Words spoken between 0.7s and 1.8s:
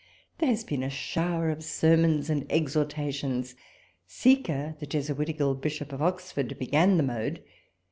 a shower of